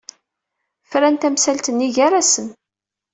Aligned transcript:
Fran 0.89 1.15
tamsalt-nni 1.15 1.89
gar-asen. 1.95 2.47